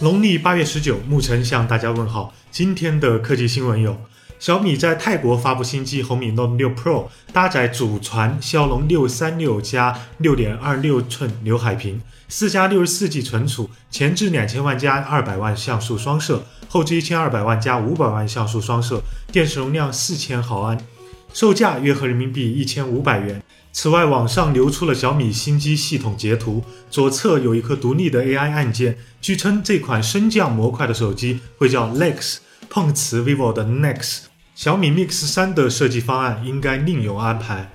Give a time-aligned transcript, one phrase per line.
[0.00, 2.32] 农历八月十九，沐晨向大家问好。
[2.52, 3.96] 今天的科技新闻有：
[4.38, 19.02] 小米在泰国发布新机红米 Note 6 Pro，搭载祖传骁龙六三六加六点二六寸刘海屏，四加六十四 G 存储，前置两千万加二百万像素双摄，后置一千二百万加五百万像素双摄，
[19.32, 20.78] 电池容量四千毫安，
[21.32, 23.42] 售价约合人民币一千五百元。
[23.72, 28.98] 此外，网上流出了小米新机系统截图，左侧有一颗独立的 AI 按键。
[29.20, 32.38] 据称，这款升降模块的手机会叫 Lex，
[32.68, 34.22] 碰瓷 vivo 的 Next。
[34.54, 37.70] 小米 Mix 三的设计方案应该另有安排。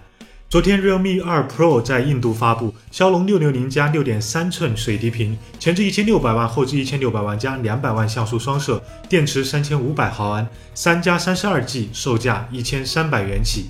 [0.54, 13.66] 昨天，Realme 2 Pro 在印度发布，骁龙六六零加六点三寸水滴屏，前置一千六百万，后置一千六百万加两百万像素双摄，电池三千五百毫安，三加三十二 G，售价一千三百元起。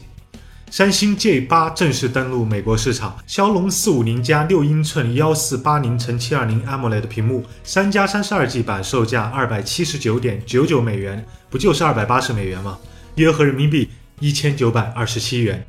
[0.69, 12.77] 三星 J 八正式登陆美国市场，骁龙四五零加六英寸幺四八零乘七二零 AMOLED 屏幕，三加三十二 G 版售价二百七十九点九九美元，不就是二百八十美元吗？
[13.15, 13.87] 约合人民币
[14.19, 15.65] 一千九百二十七元。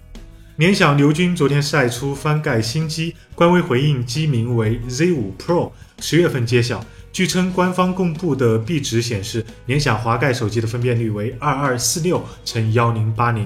[0.56, 6.84] 联想刘军昨天晒出翻盖新机，官微回应机名为 Z 五 Pro，十月份揭晓。
[7.12, 13.44] 据称，官方公布的壁纸显示，联想滑盖手机的分辨率为二二四六乘幺零八零。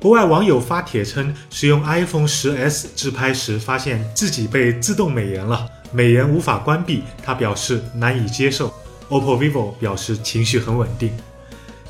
[0.00, 8.72] 国外网友发帖称，使用 iPhone 10s 自拍时，发现自己被自动美颜了，美颜无法关闭，他表示难以接受。
[9.10, 11.12] OPPO、vivo 表示情绪很稳定。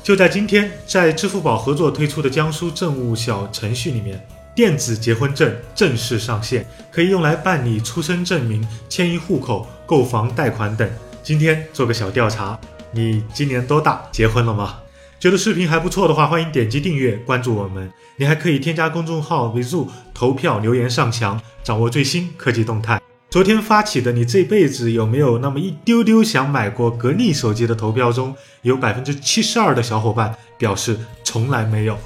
[0.05, 10.87] 就在今天，在支付宝合作推出的江苏政务小程序里面，电子结婚证正式上线，可以用来办理出生证明、迁移户口、购房贷款等。
[11.23, 12.55] 今天做个小调查，
[12.91, 14.07] 你今年多大？
[14.11, 14.75] 结婚了吗？
[15.19, 17.91] 觉得视频还不错的话，欢迎点击订阅关注我们。
[18.17, 23.01] 你还可以添加公众号 vizu 投票留言上墙，掌握最新科技动态。
[23.35, 31.97] 昨天发起的，你这辈子有没有那么一丢丢想买过格力手机的投票中，有百分之七十二的小伙伴表示从来没有。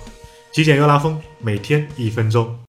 [0.52, 2.60] 极简又拉风，每天一分钟。